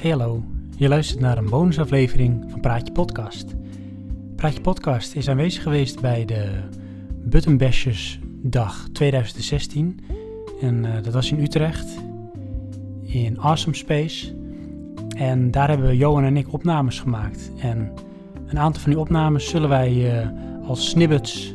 [0.00, 0.42] Hey hallo,
[0.76, 3.54] je luistert naar een bonusaflevering van Praatje Podcast.
[4.36, 6.60] Praatje Podcast is aanwezig geweest bij de
[7.24, 10.00] Button Bashers Dag 2016.
[10.60, 11.98] En eh, dat was in Utrecht,
[13.02, 14.34] in Awesome Space.
[15.16, 17.50] En daar hebben Johan en ik opnames gemaakt.
[17.58, 17.92] En
[18.46, 20.28] een aantal van die opnames zullen wij eh,
[20.68, 21.54] als snippets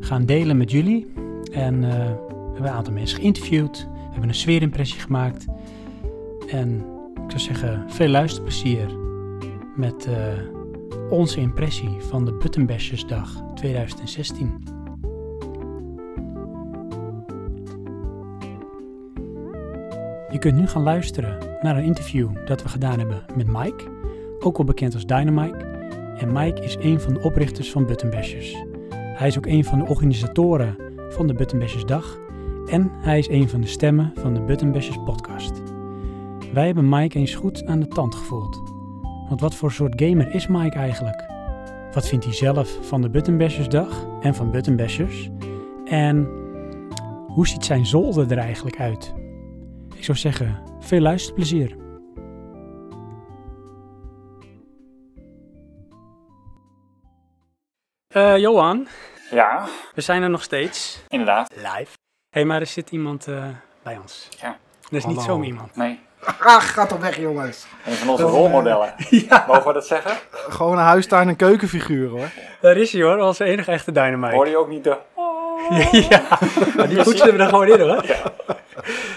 [0.00, 1.12] gaan delen met jullie.
[1.52, 5.44] En eh, we hebben een aantal mensen geïnterviewd, we hebben een sfeerimpressie gemaakt.
[6.48, 8.88] En ik zou zeggen, veel luisterplezier
[9.76, 10.14] met eh,
[11.10, 14.52] onze impressie van de Buttonbashersdag 2016.
[20.30, 23.84] Je kunt nu gaan luisteren naar een interview dat we gedaan hebben met Mike,
[24.40, 25.72] ook wel bekend als Dynamike.
[26.18, 28.64] En Mike is een van de oprichters van Buttonbashers.
[28.94, 30.76] Hij is ook een van de organisatoren
[31.08, 32.18] van de Buttonbashersdag
[32.66, 35.63] en hij is een van de stemmen van de Buttonbashers podcast.
[36.54, 38.62] Wij hebben Mike eens goed aan de tand gevoeld.
[39.28, 41.24] Want wat voor soort gamer is Mike eigenlijk?
[41.92, 45.30] Wat vindt hij zelf van de Buttonbashersdag en van Buttonbashers?
[45.84, 46.24] En
[47.26, 49.14] hoe ziet zijn zolder er eigenlijk uit?
[49.94, 51.76] Ik zou zeggen, veel luisterplezier.
[58.08, 58.86] Eh, Johan,
[59.30, 61.04] Ja, we zijn er nog steeds.
[61.08, 61.54] inderdaad.
[61.56, 61.68] Live.
[61.70, 61.86] Hé,
[62.30, 63.48] hey, maar er zit iemand eh,
[63.82, 64.28] bij ons.
[64.40, 64.58] Ja.
[64.80, 65.76] Dat is niet zomaar iemand.
[65.76, 66.00] Nee,
[66.44, 67.66] Ah, gaat toch weg, jongens.
[67.86, 68.94] een van onze rolmodellen.
[69.28, 70.12] ja, Mogen we dat zeggen?
[70.30, 72.28] Gewoon een huistuin- en keukenfiguur, hoor.
[72.60, 74.34] daar is hij hoor, onze enige echte dynamite.
[74.34, 74.96] Hoor je ook niet de...
[76.08, 76.22] ja,
[76.76, 78.04] maar die poetsen we er gewoon in hoor.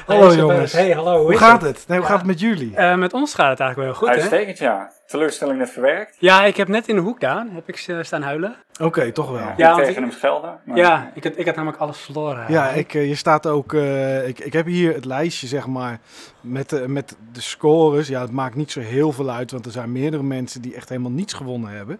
[0.05, 0.71] Hallo, Hey, jongens.
[0.71, 1.21] Hey, hallo.
[1.25, 1.83] Hoe gaat het?
[1.87, 2.75] Nee, hoe gaat het met jullie?
[2.75, 4.21] Eh, met ons gaat het eigenlijk wel goed, hè?
[4.21, 4.89] Uitstekend, ja.
[5.07, 6.15] Teleurstelling net verwerkt.
[6.19, 8.55] Ja, ik heb net in de hoek daar, heb ik eh, staan huilen.
[8.81, 9.39] Oké, toch wel.
[9.39, 10.59] Ja, Ja, tegen ik- hem schelden.
[10.65, 12.45] maar- Ja, ik had, ik had namelijk alles verloren.
[12.51, 13.73] Ja, ik, eh, je staat ook.
[13.73, 15.99] eh, ik, ik heb hier het lijstje, zeg maar,
[16.41, 18.07] met de, met de scores.
[18.07, 20.89] Ja, het maakt niet zo heel veel uit, want er zijn meerdere mensen die echt
[20.89, 21.99] helemaal niets gewonnen hebben.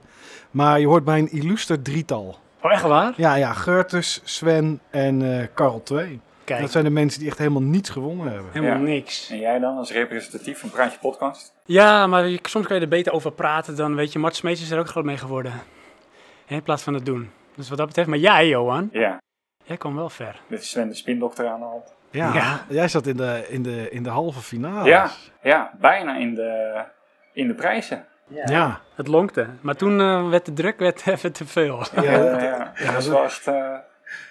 [0.51, 2.37] Maar je hoort bij een illuster drietal.
[2.61, 3.13] Oh, echt waar?
[3.17, 6.19] Ja, ja, Gertus, Sven en eh Karel 2.
[6.47, 8.51] Kijk, Dat zijn de mensen die echt helemaal niets gewonnen hebben.
[8.51, 8.83] helemaal Ja.
[8.83, 9.29] niks.
[9.29, 11.53] En jij dan als representatief van Praatje Podcast?
[11.65, 14.61] Ja, maar je- soms kan je er beter over praten dan, weet je, Mart Smeets
[14.61, 15.51] is er ook groot mee geworden.
[16.45, 17.31] Hè, In plaats van het doen.
[17.55, 19.17] Dus wat dat betreft, maar jij, Johan, Ja,
[19.63, 20.41] jij kwam wel ver.
[20.47, 21.95] dit is Sven de spindokter aan de hand.
[22.11, 22.65] Ja, Ja.
[22.69, 24.89] jij zat in de, in de, in de halve finale.
[24.89, 25.09] Ja,
[25.41, 26.83] ja, bijna in de,
[27.33, 28.05] in de prijzen.
[28.45, 28.81] Ja.
[28.95, 29.47] Het lonkte.
[29.61, 31.83] Maar toen eh, werd de druk werd even te veel.
[31.95, 32.71] Ja, Ja, dat- ja.
[32.75, 33.75] ja, dat dat- was echt eh,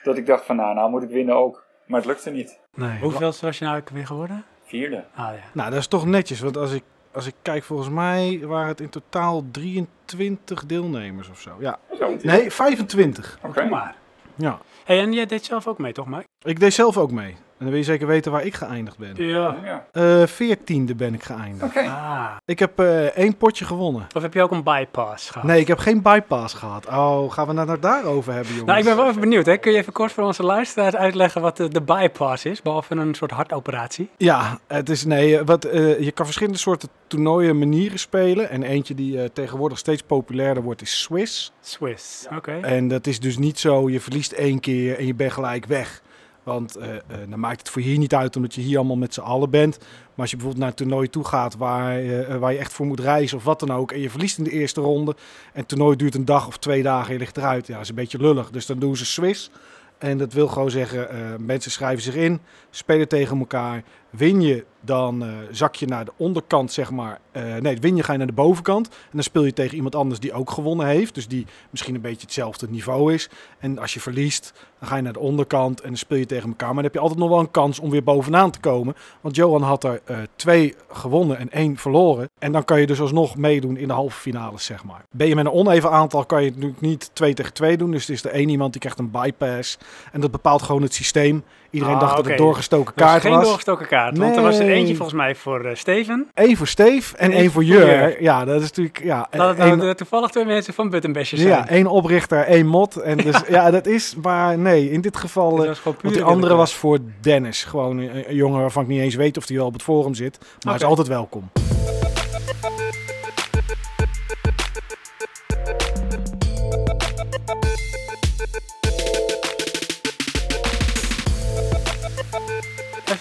[0.02, 1.64] dat ik dacht van nou, nou moet ik winnen ook.
[1.86, 2.58] Maar het lukte niet.
[2.74, 3.00] Nee.
[3.00, 4.44] Hoeveel was je nou weer geworden?
[4.64, 5.04] Vierde.
[5.14, 5.40] Ah ja.
[5.52, 6.82] Nou, dat is toch netjes, want als ik,
[7.12, 11.56] als ik kijk, volgens mij waren het in totaal 23 deelnemers of zo.
[11.58, 11.78] Ja.
[11.98, 12.16] Zo.
[12.22, 13.38] Nee, 25.
[13.42, 13.64] Oké.
[13.64, 13.96] Maar.
[14.34, 14.58] Ja.
[14.84, 16.26] Hey, en jij deed zelf ook mee, toch, Mike?
[16.42, 17.36] Ik deed zelf ook mee.
[17.58, 19.26] En dan wil je zeker weten waar ik geëindigd ben.
[19.26, 19.56] Ja.
[19.64, 19.86] Ja.
[19.92, 21.62] Eh veertiende ben ik geëindigd.
[21.62, 21.80] Oké.
[21.80, 22.30] Ah.
[22.44, 24.06] Ik heb eh, één potje gewonnen.
[24.14, 25.46] Of heb je ook een bypass gehad?
[25.46, 26.86] Nee, ik heb geen bypass gehad.
[26.86, 28.66] Oh, gaan we het nou daarover hebben, jongens?
[28.66, 29.46] Nou, ik ben wel even benieuwd.
[29.46, 29.56] Hè?
[29.56, 32.62] Kun je even kort voor onze luisteraars uitleggen wat de, de bypass is?
[32.62, 34.10] Behalve een soort hartoperatie.
[34.16, 35.42] Ja, het is nee.
[35.44, 38.50] Wat, eh, je kan verschillende soorten toernooien manieren spelen.
[38.50, 41.52] En eentje die eh, tegenwoordig steeds populairder wordt is Swiss.
[41.60, 42.26] Swiss.
[42.36, 42.58] Oké.
[42.62, 46.02] En dat is dus niet zo, je verliest één keer en je bent gelijk weg.
[46.46, 49.14] Want eh, eh, dan maakt het voor hier niet uit omdat je hier allemaal met
[49.14, 49.78] z'n allen bent.
[49.78, 52.86] Maar als je bijvoorbeeld naar een toernooi toe gaat waar, eh, waar je echt voor
[52.86, 53.92] moet reizen of wat dan ook.
[53.92, 55.16] En je verliest in de eerste ronde.
[55.52, 57.66] En het toernooi duurt een dag of twee dagen en je ligt eruit.
[57.66, 58.50] Ja, dat is een beetje lullig.
[58.50, 59.50] Dus dan doen ze Swiss.
[59.98, 61.08] En dat wil gewoon zeggen,
[61.46, 62.40] mensen schrijven zich in,
[62.70, 63.82] spelen tegen elkaar.
[64.10, 67.20] Win je, dan eh, zak je naar de onderkant, zeg maar.
[67.32, 68.88] Eh, nee, win je, ga je naar de bovenkant.
[68.88, 71.14] En dan speel je tegen iemand anders die ook gewonnen heeft.
[71.14, 73.28] Dus die misschien een beetje hetzelfde niveau is.
[73.58, 76.48] En als je verliest, dan ga je naar de onderkant en dan speel je tegen
[76.48, 76.66] elkaar.
[76.66, 78.94] Maar dan heb je altijd nog wel een kans om weer bovenaan te komen.
[79.20, 82.28] Want Johan had er eh, twee gewonnen en één verloren.
[82.38, 85.04] En dan kan je dus alsnog meedoen in de halve finales, zeg maar.
[85.10, 87.90] Ben je met een oneven aantal, kan je het natuurlijk niet twee tegen twee doen.
[87.90, 89.78] Dus het is er één iemand die krijgt een bypass.
[90.12, 91.44] En dat bepaalt gewoon het systeem.
[91.76, 93.44] Iedereen Ah, dacht dat het doorgestoken Dat was kaart geen was.
[93.44, 94.18] doorgestoken kaart.
[94.18, 96.26] Want er was er eentje volgens mij voor eh, Steven.
[96.34, 98.22] Eén voor Steve en één voor Jur.
[98.22, 99.02] Ja, dat is natuurlijk...
[99.04, 101.52] Ja, Dat het nou toevallig twee mensen van Buttonbashers zijn.
[101.52, 102.96] ja, één oprichter, één mod.
[102.96, 104.14] En dus, ja, dat is...
[104.22, 105.50] Maar nee, in dit geval...
[105.50, 107.64] Dus dat was gewoon Want die andere was voor Dennis.
[107.64, 110.14] Gewoon een, een jongen waarvan ik niet eens weet of hij wel op het forum
[110.14, 110.38] zit.
[110.40, 111.50] Maar hij is altijd welkom.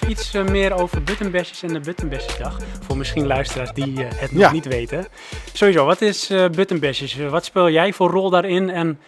[0.07, 2.57] Iets eh, meer over Buttonbashers en de Buttonbashersdag.
[2.88, 4.52] Voor misschien luisteraars die eh, het nog Ja.
[4.52, 5.07] niet weten.
[5.54, 7.18] Sowieso, wat is Buttonbashers?
[7.18, 8.69] Eh, Wat speel jij voor rol daarin?
[8.69, 9.00] En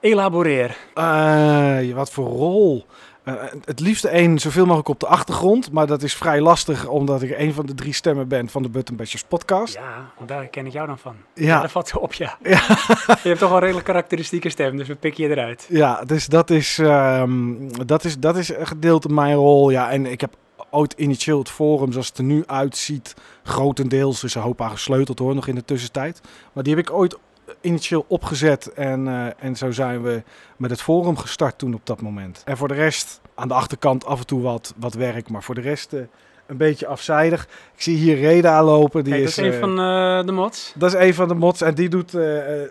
[0.00, 0.76] elaboreer.
[1.94, 2.86] Wat voor rol?
[3.26, 3.34] Eh,
[3.64, 5.72] het liefste één zoveel mogelijk op de achtergrond.
[5.72, 8.68] Maar dat is vrij lastig omdat ik een van de drie stemmen ben van de
[8.68, 9.74] Button Bashers podcast.
[9.74, 11.16] Ja, want daar ken ik jou dan van.
[11.34, 11.46] Ja.
[11.46, 12.38] Ja, dat valt zo op, ja.
[12.42, 12.60] Ja.
[13.06, 15.66] je hebt toch wel een redelijk karakteristieke stem, dus we pikken je eruit.
[15.68, 17.54] Ja, dus dat is, ehm,
[17.86, 19.70] dat, is, dat is een gedeelte mijn rol.
[19.70, 20.36] Ja, en ik heb
[20.70, 25.18] ooit initieel het forum, zoals het er nu uitziet, grotendeels is een hoop aan gesleuteld
[25.18, 26.20] hoor, nog in de tussentijd.
[26.52, 27.18] Maar die heb ik ooit
[27.60, 30.22] initieel opgezet en, eh, en zo zijn we
[30.56, 32.42] met het forum gestart toen op dat moment.
[32.44, 35.54] En voor de rest, aan de achterkant af en toe wat, wat werk, maar voor
[35.54, 36.00] de rest eh,
[36.46, 37.48] een beetje afzijdig.
[37.74, 39.34] Ik zie hier Reda lopen, die Kijk, is...
[39.34, 40.72] dat is een eh, van de mods.
[40.76, 42.16] dat is een van de mods en die doet,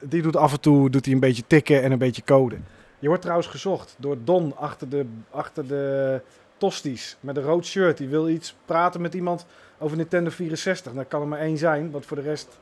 [0.02, 2.56] die doet af en toe doet hij een beetje tikken en een beetje code.
[3.00, 6.22] Je wordt trouwens gezocht door Don achter de, achter de
[6.58, 7.98] tosties met een rood shirt.
[7.98, 9.46] Die wil iets praten met iemand
[9.78, 10.94] over Nintendo 64.
[10.94, 12.58] Nou kan er maar één zijn, want voor de rest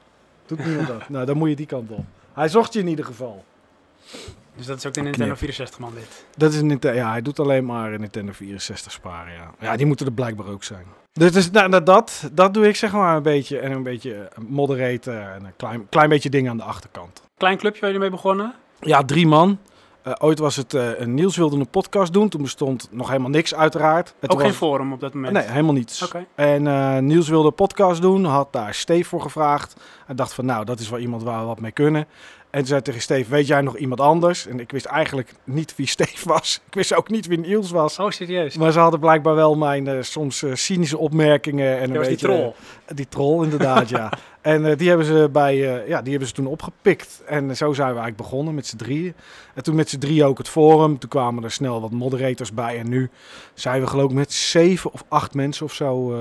[0.56, 1.10] doet niemand dat.
[1.10, 2.06] nou, dan moet je die kant op.
[2.34, 3.44] Hij zocht je in ieder geval.
[4.56, 5.38] Dus dat is ook de Nintendo Knip.
[5.38, 6.26] 64 man dit.
[6.38, 9.52] Dat is een Nintendo, ja, hij doet alleen maar een Nintendo 64 sparen, ja.
[9.60, 10.86] Ja, die moeten er blijkbaar ook zijn.
[11.14, 13.60] Dus, dus nou, nou, dat, dat doe ik zeg maar een beetje.
[13.60, 17.22] En een beetje eh, moderaten en een klein, klein beetje dingen aan de achterkant.
[17.38, 18.54] Klein clubje waar jullie mee begonnen.
[18.80, 19.60] Ja, drie man.
[20.04, 22.30] Eh, ooit was het, een Niels wilde een podcast doen.
[22.30, 24.14] Toen bestond nog helemaal niks uiteraard.
[24.20, 25.34] Het ook was- geen forum op dat moment.
[25.34, 26.12] Nee, helemaal niets.
[26.36, 29.76] En eh, Niels wilde een podcast doen, had daar Steve voor gevraagd.
[30.08, 32.06] En dacht van, nou, dat is wel iemand waar we wat mee kunnen.
[32.54, 34.48] En toen zei tegen Steve, weet jij nog iemand anders?
[34.48, 36.62] En ik wist eigenlijk niet wie Steve was.
[36.68, 38.00] Ik wist ook niet wie Niels was.
[38.00, 38.58] Oh, serieus?
[38.58, 41.78] Maar ze hadden blijkbaar wel mijn eh, soms eh, cynische opmerkingen.
[41.78, 42.54] En een Dat was die beetje, troll.
[42.86, 44.12] eh, die troll, inderdaad, ja.
[44.42, 47.22] En eh, die, hebben ze bij, eh, ja, die hebben ze toen opgepikt.
[47.26, 49.14] En eh, zo zijn we eigenlijk begonnen met z'n drieën.
[49.54, 51.00] En toen met z'n drieën ook het forum.
[51.00, 52.78] Toen kwamen er snel wat moderators bij.
[52.80, 53.10] En nu
[53.54, 56.20] zijn we geloof ik met zeven of acht mensen of zo eh,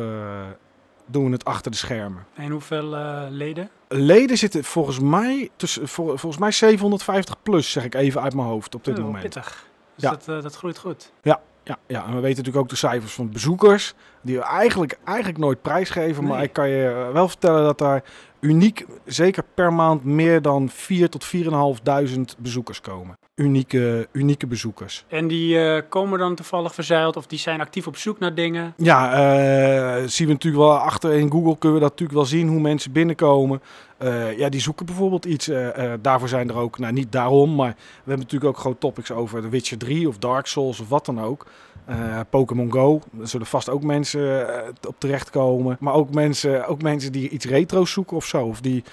[1.13, 2.27] doen we het achter de schermen.
[2.35, 3.69] En hoeveel eh, leden?
[3.89, 8.49] Leden zitten volgens mij, tussen, vol- volgens mij 750 plus, zeg ik even uit mijn
[8.49, 9.23] hoofd op dit Oh, moment.
[9.23, 9.67] Pittig.
[9.95, 10.11] Dus Ja.
[10.11, 11.13] dat, eh, dat groeit goed.
[11.23, 13.95] Ja, ja, en we weten natuurlijk ook de cijfers van bezoekers.
[14.23, 16.25] Die we eigenlijk, eigenlijk nooit prijsgeven.
[16.25, 18.03] Maar ik kan je eh, wel vertellen dat daar
[18.43, 23.15] uniek, zeker per maand, meer dan 4 tot 4.500 bezoekers komen.
[23.35, 25.05] Unieke, unieke bezoekers.
[25.09, 28.75] En die eh, komen dan toevallig verzeild of die zijn actief op zoek naar dingen.
[28.77, 32.49] Ja, eh, zien we natuurlijk wel achter in Google kunnen we dat natuurlijk wel zien
[32.49, 33.63] hoe mensen binnenkomen.
[33.99, 35.51] Eh, ja, die zoeken bijvoorbeeld iets.
[36.01, 39.43] daarvoor zijn er ook, nou niet daarom, maar we hebben natuurlijk ook gewoon topics over
[39.43, 41.47] The Witcher 3 of Dark Souls of wat dan ook.
[41.85, 45.77] Eh, Pokémon Go, daar zullen vast ook mensen eh, op terechtkomen.
[45.81, 48.45] Maar ook mensen, ook mensen die iets retro's zoeken of zo.
[48.47, 48.85] Of die,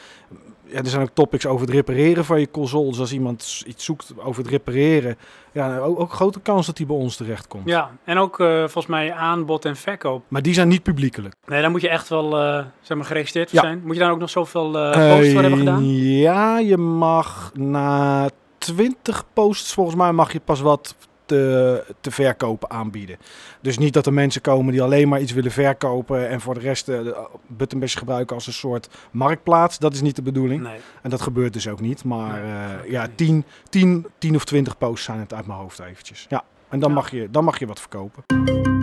[0.65, 2.89] ja, er zijn ook topics over het repareren van je console.
[2.89, 5.17] Dus als iemand iets zoekt over het repareren,
[5.51, 7.67] ja, ook, ook grote kans dat die bij ons terechtkomt.
[7.69, 10.23] Ja, en ook eh, volgens mij aanbod en verkoop.
[10.27, 11.35] Maar die zijn niet publiekelijk.
[11.45, 13.65] Nee, daar moet je echt wel eh, zeg maar, geregistreerd voor Ja.
[13.65, 13.81] zijn.
[13.85, 15.85] Moet je dan ook nog zoveel posts voor hebben gedaan?
[15.99, 20.95] Ja, je mag na 20 posts volgens mij mag je pas wat
[21.29, 23.17] te, te verkopen aanbieden.
[23.61, 26.59] Dus niet dat er mensen komen die alleen maar iets willen verkopen en voor de
[26.59, 26.99] rest uh,
[27.47, 29.79] Buttonbash gebruiken als een soort marktplaats.
[29.79, 30.61] Dat is niet de bedoeling.
[30.61, 30.77] Nee.
[31.01, 32.03] En dat gebeurt dus ook niet.
[32.03, 36.25] Maar eh, ja, 10, 10, 10 of 20 posts zijn het uit mijn hoofd eventjes.
[36.29, 36.43] Ja.
[36.69, 36.95] En dan, Ja.
[36.95, 38.78] mag je, dan mag je wat verkopen.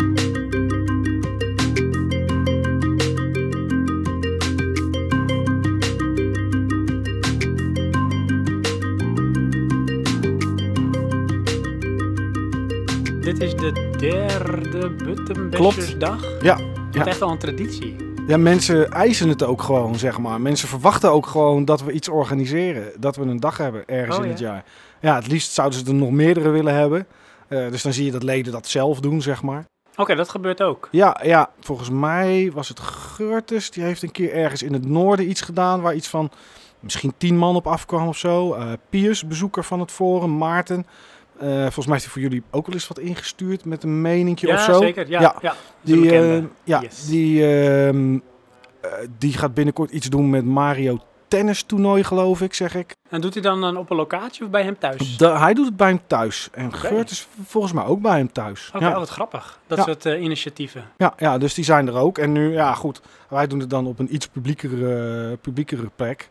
[14.39, 16.01] Derde Buttonbashers Klopt.
[16.01, 16.43] dag.
[16.43, 17.07] Ja, Wat ja.
[17.07, 17.97] echt wel een traditie.
[18.27, 20.41] Ja, mensen eisen het ook gewoon, zeg maar.
[20.41, 22.93] Mensen verwachten ook gewoon dat we iets organiseren.
[22.99, 24.33] Dat we een dag hebben ergens Oh, in ja?
[24.35, 24.65] het jaar.
[25.01, 27.07] Ja, het liefst zouden ze er nog meerdere willen hebben.
[27.49, 29.65] Eh, dus dan zie je dat leden dat zelf doen, zeg maar.
[29.97, 30.89] Oké, dat gebeurt ook.
[30.91, 33.71] Ja, ja, volgens mij was het Geurtes.
[33.71, 36.31] Die heeft een keer ergens in het noorden iets gedaan waar iets van
[36.81, 38.53] misschien tien man op afkwam of zo.
[38.55, 40.87] Eh Piers, bezoeker van het forum, Maarten.
[41.41, 44.47] Eh, volgens mij heeft hij voor jullie ook wel eens wat ingestuurd met een meningje
[44.47, 44.81] Ja, of zo.
[44.81, 45.09] zeker.
[45.09, 45.35] Ja, Ja.
[45.41, 45.55] ja.
[45.81, 46.37] Die, bekende.
[46.37, 47.07] eh, ja, Yes.
[47.07, 48.15] die, ehm,
[48.81, 52.95] eh, die gaat binnenkort iets doen met Mario Tennis toernooi, geloof ik, zeg ik.
[53.09, 55.17] En doet hij dan, dan op een locatie of bij hem thuis?
[55.19, 56.49] Hij doet het bij hem thuis.
[56.53, 56.77] En Oké.
[56.77, 58.71] Geurt is volgens mij ook bij hem thuis.
[58.75, 58.91] Oké, ja.
[58.93, 59.59] oh, wat grappig.
[59.67, 59.85] Dat Ja.
[59.85, 60.85] soort eh, initiatieven.
[60.97, 62.19] Ja, ja, dus die zijn er ook.
[62.19, 66.31] En nu, ja goed, wij doen het dan op een iets publiekere, publiekere plek.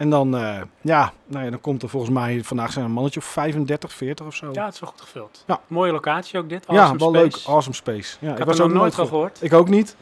[0.00, 2.94] En dan, eh, ja, nou ja, dan komt er volgens mij, vandaag zijn er een
[2.94, 4.48] mannetje of 35, 40 of zo.
[4.52, 5.44] Ja, het is wel goed gevuld.
[5.46, 5.60] Ja.
[5.66, 6.64] Mooie locatie ook dit.
[6.68, 7.22] Ja, Awesome wel space.
[7.38, 7.54] leuk.
[7.54, 8.16] Awesome Space.
[8.20, 9.38] Ja, Ik heb er nog nooit van ge- gehoord.
[9.42, 9.96] Ik ook niet.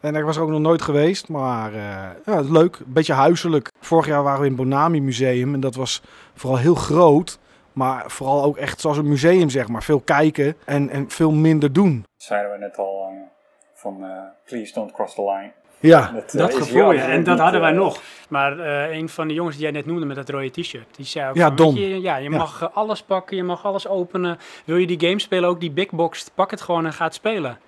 [0.00, 1.80] En ik was er ook nog nooit geweest, maar eh,
[2.24, 2.76] ja, het is leuk.
[2.76, 3.68] Een beetje huiselijk.
[3.80, 6.02] Vorig jaar waren we in het Bonami Museum en dat was
[6.34, 7.38] vooral heel groot.
[7.72, 9.82] Maar vooral ook echt zoals een museum, zeg maar.
[9.82, 12.04] Veel kijken en, en veel minder doen.
[12.16, 13.16] Zeiden we net al eh,
[13.74, 14.10] van eh,
[14.44, 15.52] please don't cross the line.
[15.88, 17.08] Ja, Dat, eh, Dat gevoel, ja.
[17.08, 18.00] En dat hadden wij eh, nog.
[18.28, 21.06] Maar eh, een van de jongens die jij net noemde met dat rode t-shirt, die
[21.06, 21.74] zei ook Ja, van, Don.
[21.74, 22.36] je, ja, je Ja.
[22.36, 24.38] mag alles pakken, je mag alles openen.
[24.64, 27.14] Wil je die game spelen, ook die big box, pak het gewoon en ga het
[27.14, 27.58] spelen.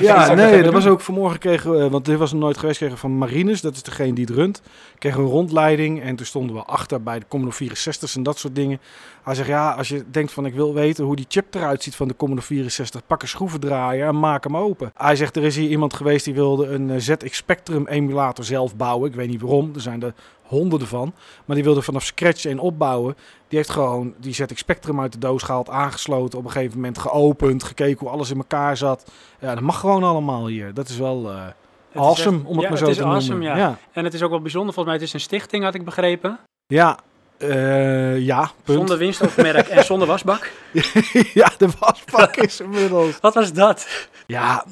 [0.00, 2.94] Ja, nee, dat was ook vanmorgen kregen we, want dit was nog nooit geweest, kregen
[2.94, 4.62] we van Marines, dat is degene die het runt,
[4.98, 8.38] kregen we een rondleiding en toen stonden we achter bij de Commodore 64's en dat
[8.38, 8.80] soort dingen.
[9.22, 11.94] Hij zegt, ja, als je denkt van ik wil weten hoe die chip eruit ziet
[11.96, 14.90] van de Commodore 64, pak een schroevendraaier en maak hem open.
[14.94, 18.76] Hij zegt, er is hier iemand geweest die wilde een eh, ZX Spectrum emulator zelf
[18.76, 19.08] bouwen.
[19.10, 21.12] Ik weet niet waarom, er zijn er honderden van.
[21.44, 23.14] Maar die wilde vanaf scratch een opbouwen.
[23.48, 26.98] Die heeft gewoon die ZX Spectrum uit de doos gehaald, aangesloten, op een gegeven moment
[26.98, 29.10] geopend, gekeken hoe alles in elkaar zat.
[29.40, 30.74] Ja, dat mag gewoon allemaal hier.
[30.74, 33.02] Dat is wel eh Het awesome, echt- om het ja, maar zo het is te
[33.02, 33.20] noemen.
[33.20, 33.56] awesome, ja.
[33.56, 33.78] ja.
[33.92, 36.38] En het is ook wel bijzonder, volgens mij het is een stichting, had ik begrepen.
[36.66, 36.98] Ja,
[37.42, 38.78] eh, ja, punt.
[38.78, 40.50] Zonder winstoogmerk en zonder wasbak.
[41.34, 43.18] ja, de wasbak is inmiddels.
[43.20, 43.88] Wat was dat?
[44.26, 44.64] Ja,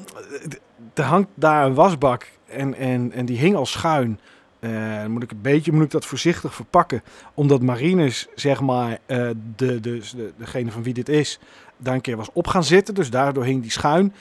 [0.93, 4.19] er hangt daar een wasbak en, en, en die hing al schuin.
[4.59, 7.03] Eh, moet ik een beetje moet ik dat voorzichtig verpakken.
[7.33, 11.39] Omdat Marines, zeg maar, eh, de, de, de, degene van wie dit is,
[11.77, 12.93] daar een keer was op gaan zitten.
[12.93, 14.13] Dus daardoor hing die schuin.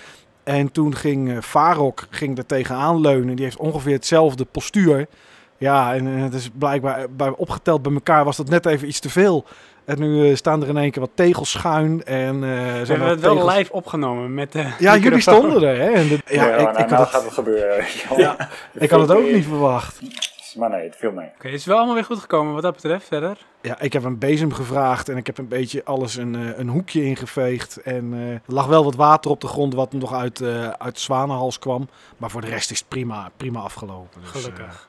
[0.43, 3.37] En toen ging Farok ging er tegenaan leunen.
[3.37, 5.07] Die heeft ongeveer hetzelfde postuur.
[5.61, 9.01] Ja, en eh, het is blijkbaar bij, opgeteld bij elkaar was dat net even iets
[9.01, 9.45] te veel.
[9.85, 12.05] En nu eh, staan er in één keer wat tegels schuin.
[12.05, 15.91] En, eh We hebben het wel live opgenomen met de Ja, jullie stonden er, hè?
[15.91, 17.85] En de- Ja, ja, ik, nou, ik, nou had gaat het, het gebeuren.
[18.17, 18.37] Ja,
[18.73, 20.01] ik had het ook niet verwacht.
[20.57, 21.27] Maar nee, het viel mee.
[21.35, 23.37] Oké, het is wel allemaal weer goed gekomen wat dat betreft verder.
[23.63, 26.69] Ja, ik heb een bezem gevraagd en ik heb een beetje alles een, eh, een
[26.69, 27.77] hoekje ingeveegd.
[27.77, 30.95] En eh, er lag wel wat water op de grond wat nog uit, eh uit
[30.95, 31.89] de zwanenhals kwam.
[32.17, 34.21] Maar voor de rest is het prima, prima afgelopen.
[34.21, 34.89] Dus, eh, Gelukkig.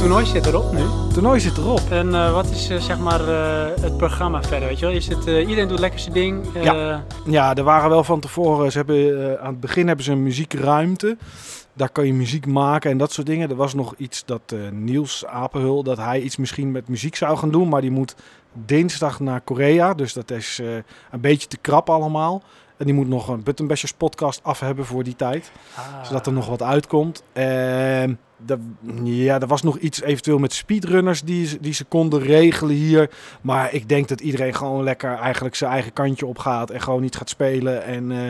[0.00, 0.78] Toernooi zit erop nu.
[0.78, 1.80] het toernooi zit erop.
[1.90, 4.68] En eh, wat is eh, zeg maar eh, het programma verder?
[4.68, 4.94] Weet je wel?
[4.94, 6.46] Is het, iedereen doet lekker zijn ding.
[6.62, 7.04] Ja.
[7.26, 8.72] Ja, er waren wel van tevoren.
[8.72, 11.16] Ze hebben, aan het begin hebben ze een muziekruimte.
[11.72, 13.50] Daar kan je muziek maken en dat soort dingen.
[13.50, 17.50] Er was nog iets dat Niels Apenhul, dat hij iets misschien met muziek zou gaan
[17.50, 17.68] doen.
[17.68, 18.14] Maar die moet
[18.52, 19.94] dinsdag naar Korea.
[19.94, 20.60] Dus dat is
[21.10, 22.42] een beetje te krap allemaal.
[22.76, 25.50] En die moet nog een Buttonbashers podcast af hebben voor die tijd.
[25.76, 26.04] ah.
[26.04, 27.22] Zodat er nog wat uitkomt.
[28.46, 28.58] Er-
[29.02, 33.10] ja, er was nog iets eventueel met speedrunners die, die ze konden regelen hier.
[33.40, 36.70] Maar ik denk dat iedereen gewoon lekker eigenlijk zijn eigen kantje op gaat.
[36.70, 37.82] En gewoon niet gaat spelen.
[37.84, 38.28] En, eh,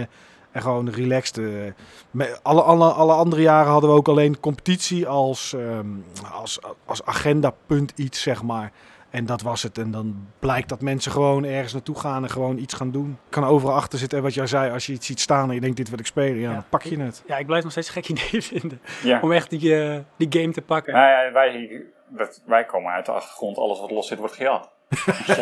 [0.52, 1.38] en gewoon relaxed.
[1.38, 2.26] eh.
[2.42, 5.86] Alle, alle, alle andere jaren hadden we ook alleen competitie als, ehm,
[6.32, 8.72] als, als agendapunt iets, zeg maar.
[9.10, 9.78] En dat was het.
[9.78, 13.18] En dan blijkt dat mensen gewoon ergens naartoe gaan en gewoon iets gaan doen.
[13.28, 14.18] Kan overal achter zitten.
[14.18, 16.06] En wat jij zei, als je iets ziet staan en je denkt dit wil ik
[16.06, 16.54] spelen, ja, Ja.
[16.54, 17.22] dan pak je het.
[17.26, 18.80] Ja, ik blijf nog steeds een gek idee vinden.
[19.02, 19.20] Ja.
[19.20, 20.92] Om echt die, eh, die game te pakken.
[20.94, 23.58] Nou ja, wij, dat, wij komen uit de achtergrond.
[23.58, 24.70] Alles wat los zit, wordt gejat.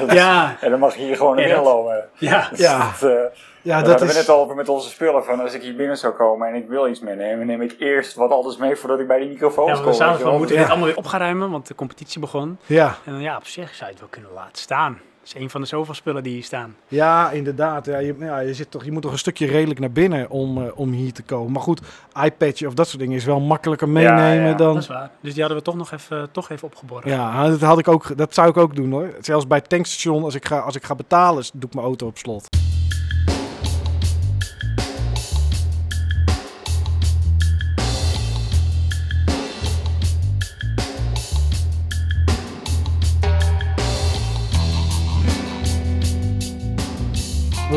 [0.08, 2.04] Ja, En dan mag je hier gewoon binnen lopen.
[2.18, 2.48] ja.
[2.50, 2.78] Dus Ja.
[3.00, 3.16] dat, eh,
[3.62, 4.26] Ja, daar dat hadden we is...
[4.26, 5.24] net al over met onze spullen.
[5.24, 8.14] Van als ik hier binnen zou komen en ik wil iets meenemen, neem ik eerst
[8.14, 10.22] wat alles mee voordat ik bij die microfoons Ja, kom.
[10.30, 10.60] we moeten we Ja.
[10.60, 12.58] dit allemaal weer op gaan ruimen, want de competitie begon.
[12.66, 14.98] Ja, En dan ja, op zich zou je het wel kunnen laten staan.
[15.28, 16.76] Is een van de zoveel spullen die hier staan.
[16.88, 17.86] ja inderdaad.
[17.86, 20.62] Ja, je, ja, je, zit toch, je moet toch een stukje redelijk naar binnen om,
[20.62, 21.52] eh, om hier te komen.
[21.52, 21.80] Maar goed,
[22.22, 24.54] iPadje of dat soort dingen is wel makkelijker Ja, meenemen ja.
[24.54, 24.74] dan...
[24.74, 25.10] Dat is waar.
[25.20, 27.10] Dus die hadden we toch nog even, toch even opgeborgen.
[27.10, 29.14] Ja, dat, had ik ook, dat zou ik ook doen hoor.
[29.20, 32.06] Zelfs bij het tankstation, als ik ga, als ik ga betalen, doe ik mijn auto
[32.06, 32.48] op slot.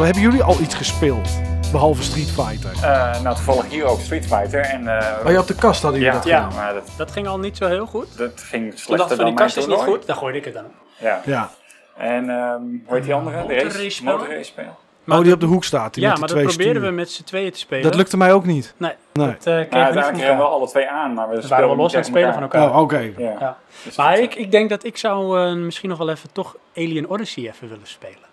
[0.06, 1.30] Hebben jullie al iets gespeeld?
[1.72, 2.72] Behalve Street Fighter.
[2.84, 4.60] Eh, nou, toevallig hier ook Street Fighter.
[4.62, 6.56] En, eh, Oh, je op de kast hadden jullie ja, dat ja, gedaan?
[6.64, 8.18] maar dat, Dat ging al niet zo heel goed.
[8.18, 10.06] dat ging slechter dan die mijn kast is niet goed.
[10.06, 10.64] Dan gooide ik het dan.
[10.98, 11.22] Ja.
[11.26, 11.50] Ja.
[11.98, 13.48] En ehm hoe heet die andere?
[13.48, 13.90] De race?
[13.90, 14.18] spel?
[14.18, 14.78] Motorrace spel.
[15.04, 15.94] Maar oh, die op de hoek staat.
[15.94, 16.96] Die ja, met maar die dat probeerden sturen.
[16.96, 17.84] we met z'n tweeën te spelen.
[17.84, 18.74] Dat lukte mij ook niet.
[18.78, 19.28] Nee, Nee.
[19.28, 20.54] dat eh kregen Nou, we niet uiteindelijk van kregen we elkaar.
[20.58, 22.70] alle twee aan, maar we, We waren wel los aan het spelen van elkaar.
[22.70, 23.12] Oh, oké.
[23.18, 23.36] Ja.
[23.40, 23.58] Ja.
[23.84, 27.44] Dus Maar ik, ik denk dat ik zou misschien nog wel even toch Alien Odyssey
[27.44, 28.30] even willen spelen.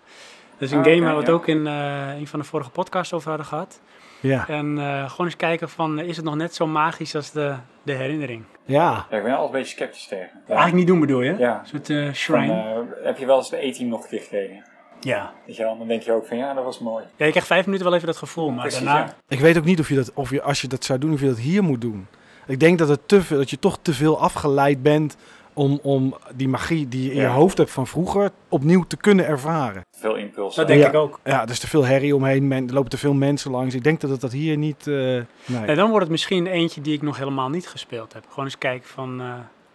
[0.59, 2.69] Dat is een Ah, game waar we het ook in eh, een van de vorige
[2.69, 3.79] podcasts over hadden gehad.
[4.19, 4.47] Ja.
[4.47, 7.91] En eh, gewoon eens kijken van, is het nog net zo magisch als de, de
[7.93, 8.43] herinnering?
[8.65, 9.05] Ja.
[9.09, 10.29] Ja, ik ben altijd een beetje sceptisch tegen.
[10.33, 10.39] Ja.
[10.47, 11.35] Eigenlijk niet doen bedoel je?
[11.37, 11.59] Ja.
[11.59, 12.85] Een soort eh, Van, shrine.
[13.03, 14.63] heb je wel eens de E-team nog een keer gekregen?
[14.99, 15.31] ja.
[15.45, 17.03] Weet je wel, dan denk je ook van ja, dat was mooi.
[17.15, 18.99] ja, je krijgt vijf minuten wel even dat gevoel, maar Precies, daarna...
[18.99, 19.13] ja.
[19.27, 21.19] Ik weet ook niet of je dat, of je, als je dat zou doen, of
[21.19, 22.07] je dat hier moet doen.
[22.47, 25.17] Ik denk dat, het te veel, dat je toch te veel afgeleid bent
[25.59, 29.25] om, om die magie die je in je hoofd hebt van vroeger opnieuw te kunnen
[29.25, 29.81] ervaren.
[29.97, 30.55] Veel impuls.
[30.55, 30.87] Dat denk Ja.
[30.87, 31.19] ik ook.
[31.23, 33.75] Ja, er is te veel herrie omheen, men, er lopen te veel mensen langs.
[33.75, 34.87] Ik denk dat het dat hier niet...
[34.87, 35.25] eh, nee.
[35.65, 38.23] En dan wordt het misschien eentje die ik nog helemaal niet gespeeld heb.
[38.29, 39.33] Gewoon eens kijken van, eh,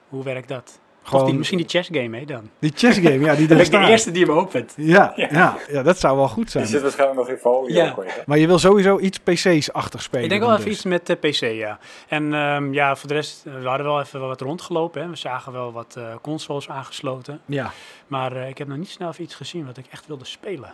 [0.08, 0.80] hoe werkt dat?
[1.12, 2.50] Of die, misschien die chess game, hè, dan.
[2.58, 4.72] Die chess game, ja, die Dat is de eerste die hem opent.
[4.76, 5.28] Ja, Ja.
[5.30, 5.56] ja.
[5.70, 6.66] Ja, dat zou wel goed Die zijn.
[6.66, 7.94] zit waarschijnlijk nog in folie Ja.
[7.98, 8.04] ook.
[8.26, 10.24] Maar je wil sowieso iets PC's-achtig spelen.
[10.24, 10.72] Ik denk wel even dus.
[10.74, 11.78] iets met de PC, ja.
[12.08, 15.02] En ehm, ja, voor de rest, eh, we hadden wel even wat rondgelopen.
[15.02, 15.08] Hè.
[15.08, 17.40] We zagen wel wat eh, consoles aangesloten.
[17.46, 17.70] Ja,
[18.06, 20.72] Maar eh, ik heb nog niet snel even iets gezien wat ik echt wilde spelen.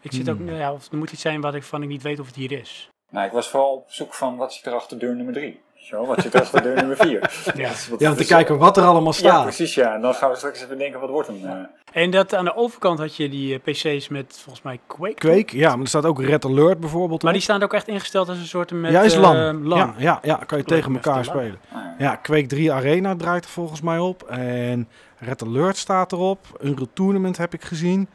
[0.00, 0.54] Ik zit ook, Hmm.
[0.54, 2.52] ja, of er moet iets zijn wat ik van ik niet weet of het hier
[2.52, 2.88] is.
[3.10, 5.60] Nou, ik was vooral op zoek van wat zit er achter deur nummer 3.
[5.80, 7.30] Zo, wat zit er achter deur nummer 4?
[7.54, 7.70] Ja.
[7.98, 9.42] ja om te kijken wat er allemaal Ja, staat.
[9.42, 9.94] precies, ja.
[9.94, 11.44] En dan gaan we straks even denken, wat wordt hem?
[11.44, 12.02] eh.
[12.02, 15.14] En dat aan de overkant had je die eh, PC's met volgens mij Quake.
[15.14, 17.36] Quake, ja, maar er staat ook Red Alert bijvoorbeeld Maar op.
[17.36, 19.66] die staan ook echt ingesteld als een soort met ja, is eh, LAN.
[19.68, 19.78] LAN.
[19.78, 21.58] Ja, ja, ja, kan je tegen elkaar spelen.
[21.72, 21.94] Ah, ja.
[21.98, 24.22] Ja, Quake 3 Arena draait er volgens mij op.
[24.22, 26.46] En Red Alert staat erop.
[26.60, 28.08] Unreal Tournament heb ik gezien.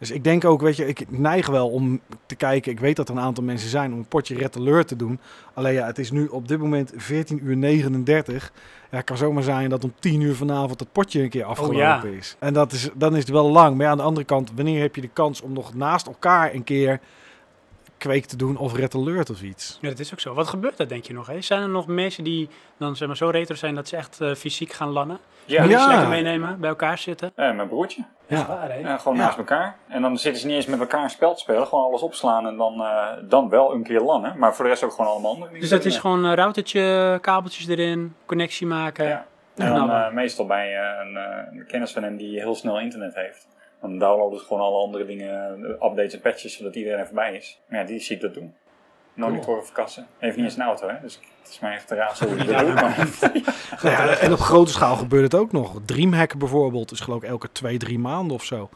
[0.00, 2.72] Dus ik denk ook, weet je, ik neig wel om te kijken.
[2.72, 5.20] Ik weet dat er een aantal mensen zijn om een potje Red Alert te doen.
[5.54, 8.52] Alleen ja, het is nu op dit moment 14 uur 39.
[8.90, 11.78] Ja, het kan zomaar zijn dat om 10 uur vanavond het potje een keer afgelopen
[11.78, 12.02] ja.
[12.02, 12.36] is.
[12.38, 13.76] En dat is, dan is het wel lang.
[13.76, 16.54] Maar ja, aan de andere kant, wanneer heb je de kans om nog naast elkaar
[16.54, 17.00] een keer
[18.00, 19.78] Quake te doen of Red Alert of iets?
[19.80, 20.34] Ja, dat is ook zo.
[20.34, 21.26] Wat gebeurt er denk je nog?
[21.26, 21.40] Hè?
[21.40, 24.34] Zijn er nog mensen die dan zeg maar, zo retro zijn dat ze echt eh,
[24.34, 25.18] fysiek gaan lannen?
[25.44, 25.86] Ja, Die Ja.
[25.86, 27.32] lekker meenemen, bij elkaar zitten?
[27.34, 28.04] Eh, mijn broertje.
[28.26, 28.46] Ja.
[28.46, 28.78] Waar, hè?
[28.78, 29.24] Ja, gewoon Ja.
[29.24, 29.76] naast elkaar.
[29.88, 31.66] En dan zitten ze niet eens met elkaar een spel te spelen.
[31.66, 34.38] Gewoon alles opslaan en dan, eh, dan wel een keer lannen.
[34.38, 35.60] Maar voor de rest ook gewoon allemaal andere dingen.
[35.68, 39.06] Dus dat is gewoon een routertje, kabeltjes erin, connectie maken.
[39.06, 39.26] Ja.
[39.56, 43.46] En dan meestal bij een, eh, een kennis van hem die heel snel internet heeft.
[43.80, 47.60] Dan downloaden ze gewoon alle andere dingen, updates en patches, zodat iedereen er voorbij is.
[47.68, 48.54] Maar ja, die zie ik dat doen.
[49.14, 50.06] Monitoren verkassen.
[50.18, 50.94] Heeft niet eens een auto, hè?
[51.02, 52.46] Dus het is mij echt hoe die
[53.82, 55.80] Nou ja, en op grote schaal gebeurt het ook nog.
[55.84, 58.68] Dreamhack bijvoorbeeld is geloof ik elke twee, drie maanden of zo.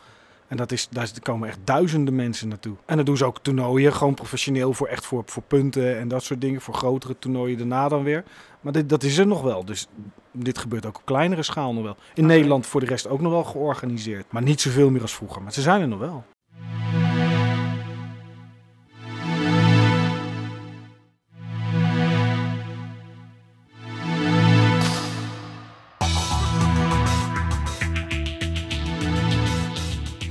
[0.48, 2.76] En dat is, daar komen echt duizenden mensen naartoe.
[2.86, 6.22] En dan doen ze ook toernooien, gewoon professioneel voor echt voor, voor punten en dat
[6.22, 6.60] soort dingen.
[6.60, 8.24] Voor grotere toernooien daarna dan weer.
[8.60, 9.64] Maar dit, dat is er nog wel.
[9.64, 9.86] Dus
[10.34, 11.96] dit gebeurt ook op kleinere schaal nog wel.
[12.14, 14.32] In Nederland voor de rest ook nog wel georganiseerd.
[14.32, 15.42] Maar niet zoveel meer als vroeger.
[15.42, 16.24] Maar ze zijn er nog wel.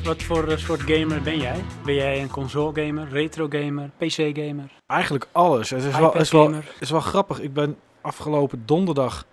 [0.04, 1.64] Wat voor eh, soort gamer ben jij?
[1.86, 5.70] Ben jij een console gamer, retro gamer, PC gamer, Eigenlijk alles.
[5.70, 6.54] Het is wel, het is wel?
[6.54, 7.40] Het is wel grappig.
[7.40, 9.26] Ik ben afgelopen donderdag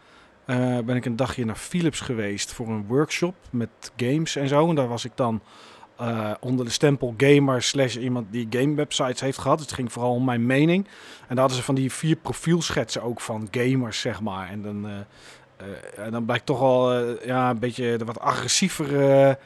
[0.50, 4.68] eh, ben ik een dagje naar Philips geweest voor een workshop met games en zo.
[4.68, 5.40] En daar was ik dan
[5.96, 9.60] eh, onder de stempel gamer slash iemand die game websites heeft gehad.
[9.60, 10.84] Het ging vooral om mijn mening.
[11.20, 14.48] En daar hadden ze van die vier profielschetsen ook van gamers, zeg maar.
[14.48, 19.38] En dan, eh, en dan blijkt toch al ja, een beetje de wat agressievere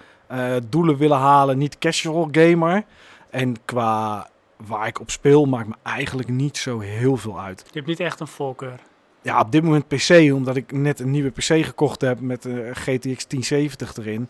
[0.68, 1.58] doelen willen halen.
[1.58, 2.84] Niet casual gamer.
[3.30, 7.60] En qua waar ik op speel maakt me eigenlijk niet zo heel veel uit.
[7.66, 8.80] Je hebt niet echt een voorkeur.
[9.24, 12.76] Ja, op dit moment PC, omdat ik net een nieuwe PC gekocht heb met een
[12.76, 14.28] GTX 1070 erin.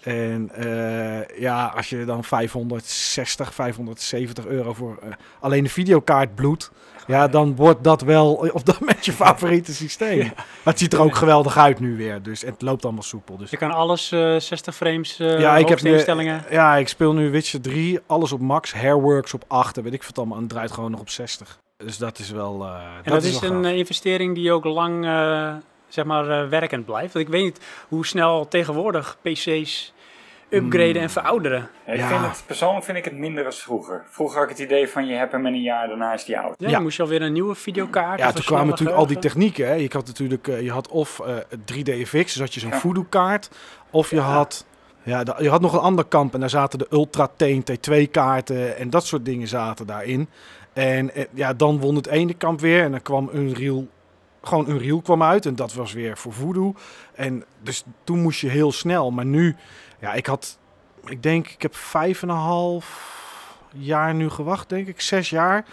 [0.00, 5.08] En eh, ja, als je dan 560, 570 euro voor eh,
[5.40, 6.70] alleen de videokaart bloedt,
[7.06, 10.18] ja, dan wordt dat wel op dat moment je favoriete systeem.
[10.24, 10.32] Ja.
[10.36, 13.36] Maar het ziet er ook geweldig uit nu weer, dus en het loopt allemaal soepel.
[13.36, 16.44] Dus Je kan alles eh 60 frames, eh Ja, ik heb instellingen.
[16.50, 20.02] ja, ik speel nu Witcher 3, alles op max, Hairworks op 8, en weet ik
[20.02, 21.58] wat allemaal, en het draait gewoon nog op 60.
[21.84, 22.64] Dus dat is wel.
[22.64, 23.64] eh, En dat, is, een gaaf.
[23.72, 25.54] eh, investering die ook lang eh,
[25.88, 27.12] zeg maar, eh, werkend blijft.
[27.12, 29.92] Want ik weet niet hoe snel tegenwoordig PC's
[30.52, 31.00] upgraden Hmm.
[31.02, 31.68] en verouderen.
[31.86, 32.08] Ja, ik Ja.
[32.08, 34.02] vind het, persoonlijk vind ik het minder als vroeger.
[34.10, 36.38] Vroeger had ik het idee van je hebt hem in een jaar, daarna is die
[36.38, 36.54] oud.
[36.58, 36.72] Ja, Ja.
[36.72, 38.18] dan moest je alweer een nieuwe videokaart.
[38.18, 39.66] Ja, toen kwamen natuurlijk al die technieken.
[39.66, 39.74] Hè.
[39.74, 42.78] Je had natuurlijk, je had of eh 3DFX, dus had je zo'n Ja.
[42.78, 43.50] voodoo kaart,
[43.90, 44.22] of je Ja.
[44.22, 44.66] had,
[45.02, 48.76] ja, je had nog een ander kamp en daar zaten de Ultra Teen T2 kaarten
[48.76, 50.28] en dat soort dingen zaten daarin.
[50.72, 53.88] En eh, ja, dan won het ene kamp weer en dan kwam Unreal,
[54.42, 56.74] gewoon Unreal kwam uit en dat was weer voor voodoo.
[57.14, 59.56] En dus toen moest je heel snel, maar nu,
[60.00, 60.58] ja, ik had,
[61.04, 63.18] ik denk, ik heb vijf en een half
[63.72, 65.64] jaar nu gewacht, denk ik, zes jaar.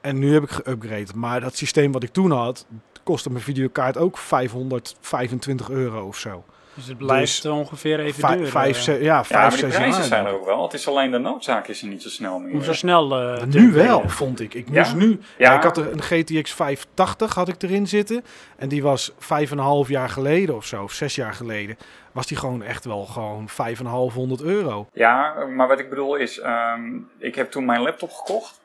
[0.00, 1.14] En nu heb ik geüpgrade.
[1.14, 2.66] Maar dat systeem wat ik toen had,
[3.02, 6.44] kostte mijn videokaart ook 525 euro of zo.
[6.74, 8.50] Dus het blijft ongeveer even Vijf, duren.
[8.50, 10.04] vijf, eh, ze- ja, Ja, vijf, maar die zes prijzen jaar.
[10.08, 10.62] zijn er ook wel.
[10.62, 12.52] Het is alleen de noodzaak is er niet zo snel meer.
[12.52, 14.54] Om zo snel eh, Nu wel, vond ik.
[14.54, 14.78] Ik Ja?
[14.80, 15.10] moest nu...
[15.10, 15.50] Ja.
[15.50, 18.24] Ja, ik had er een GTX 580 had ik erin zitten.
[18.56, 21.76] En die was vijf en een half jaar geleden of zo, of zes jaar geleden.
[22.12, 24.86] Was die gewoon echt wel gewoon 5,500 euro.
[24.92, 26.80] Ja, maar wat ik bedoel is, ehm,
[27.18, 28.60] ik heb toen mijn laptop gekocht.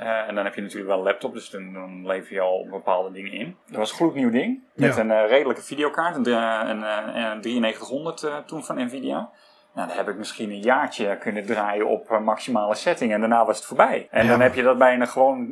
[0.00, 2.66] Eh, en dan heb je natuurlijk wel een laptop, dus dan, dan lever je al
[2.70, 3.56] bepaalde dingen in.
[3.66, 5.00] Dat was een gloednieuw ding, met Ja.
[5.00, 9.30] een eh, redelijke videokaart, een, eh, een, eh, een 9300 eh, toen van Nvidia.
[9.74, 13.56] Nou, dan heb ik misschien een jaartje kunnen draaien op maximale setting en daarna was
[13.56, 14.08] het voorbij.
[14.10, 14.30] En Ja.
[14.30, 15.46] dan heb je dat bij een gewoon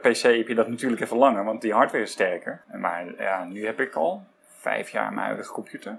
[0.00, 2.62] PC heb je dat natuurlijk even langer, want die hardware is sterker.
[2.72, 5.98] Maar ja, nu heb ik al vijf jaar mijn huidige computer.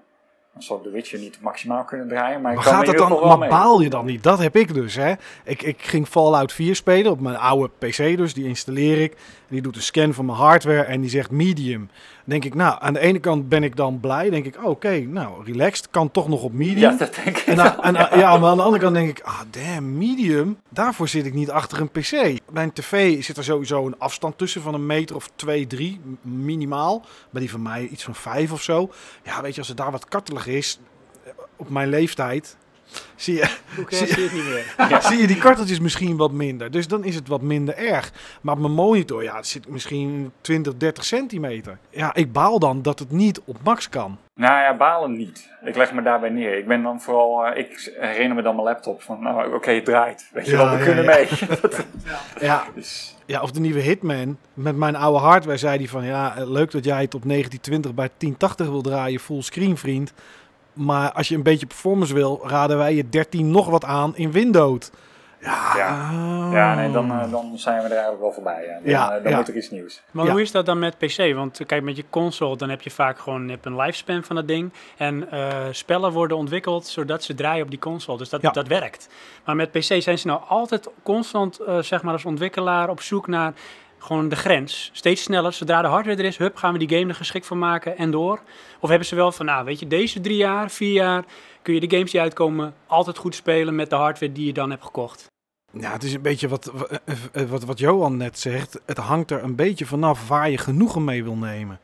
[0.59, 3.37] Zal de Witcher niet maximaal kunnen draaien, maar ik Maar kan gaat het dan, maar
[3.37, 3.49] mee.
[3.49, 4.23] baal je dan niet?
[4.23, 5.13] Dat heb ik dus, hè.
[5.43, 9.11] Ik, ik ging Fallout 4 spelen op mijn oude PC dus, die installeer ik.
[9.11, 11.89] En die doet een scan van mijn hardware en die zegt medium.
[12.29, 14.29] Denk ik, nou, aan de ene kant ben ik dan blij.
[14.29, 16.91] denk ik, oh, oké, nou, relaxed, kan toch nog op medium.
[16.91, 19.21] Ja, dat denk ik En, dan- en, ja, maar aan de andere kant denk ik,
[19.25, 22.39] ah damn, medium, daarvoor zit ik niet achter een pc.
[22.51, 25.99] Bij een tv zit er sowieso een afstand tussen van een meter of twee, drie,
[26.21, 27.05] minimaal.
[27.29, 28.91] Bij die van mij iets van vijf of zo.
[29.23, 30.79] Ja, weet je, als het daar wat karteliger is,
[31.55, 32.57] op mijn leeftijd,
[33.15, 33.49] zie je,
[33.89, 34.43] Zie- je het niet
[34.87, 35.01] meer?
[35.09, 36.71] zie je die karteltjes misschien wat minder.
[36.71, 38.11] Dus dan is het wat minder erg.
[38.41, 41.77] Maar op mijn monitor, ja, het zit misschien 20, 30 centimeter.
[41.89, 44.17] Ja, ik baal dan dat het niet op max kan.
[44.35, 45.49] Nou ja, balen niet.
[45.63, 46.57] Ik leg me daarbij neer.
[46.57, 49.85] Ik ben dan vooral, eh, ik herinner me dan mijn laptop van, nou oké, het
[49.85, 50.29] draait.
[50.33, 51.15] Weet je Ja, wel, we ja, kunnen ja.
[51.15, 51.27] mee.
[52.47, 54.37] Ja, dus, Ja, of de nieuwe Hitman.
[54.53, 56.05] Met mijn oude hardware zei hij van...
[56.05, 60.13] Ja, eh, leuk dat jij het op 1920 bij 1080 wil draaien, fullscreen vriend.
[60.79, 64.31] Maar als je een beetje performance wil, raden wij je 13 nog wat aan in
[64.31, 64.89] Windows.
[65.41, 65.73] Ja,
[66.51, 68.61] ja, nee, dan, eh, dan zijn we er eigenlijk wel voorbij.
[68.65, 68.73] Ja.
[68.73, 69.37] Dan, Ja, eh, dan ja.
[69.37, 70.01] moet er iets nieuws.
[70.11, 70.31] Maar Ja.
[70.31, 71.33] hoe is dat dan met PC?
[71.35, 74.23] Want eh, kijk, met je console, dan heb je vaak gewoon je hebt een lifespan
[74.23, 74.73] van dat ding.
[74.97, 78.17] En eh, spellen worden ontwikkeld zodat ze draaien op die console.
[78.17, 78.51] Dus dat, Ja.
[78.51, 79.09] dat werkt.
[79.45, 83.27] Maar met PC zijn ze nou altijd constant, eh, zeg maar als ontwikkelaar, op zoek
[83.27, 83.53] naar
[83.99, 84.89] gewoon de grens.
[84.93, 85.53] Steeds sneller.
[85.53, 88.11] Zodra de hardware er is, hup, gaan we die game er geschikt voor maken en
[88.11, 88.41] door.
[88.79, 91.25] Of hebben ze wel van, nou weet je, deze drie jaar, vier jaar,
[91.61, 94.69] kun je de games die uitkomen altijd goed spelen met de hardware die je dan
[94.69, 95.27] hebt gekocht.
[95.71, 96.99] Ja, het is een beetje wat, wat,
[97.49, 98.79] wat, wat Johan net zegt.
[98.85, 101.79] Het hangt er een beetje vanaf waar je genoegen mee wil nemen.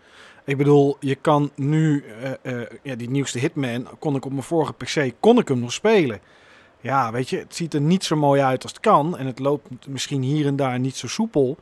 [0.45, 4.43] Ik bedoel, je kan nu, eh, eh, ja, die nieuwste Hitman, kon ik op mijn
[4.43, 6.19] vorige PC, kon ik hem nog spelen.
[6.82, 9.17] Ja, weet je, het ziet er niet zo mooi uit als het kan.
[9.17, 11.58] En het loopt misschien hier en daar niet zo soepel.